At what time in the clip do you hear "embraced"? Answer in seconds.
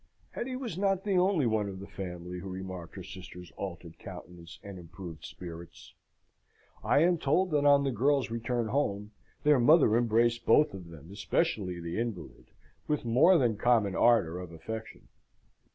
9.95-10.43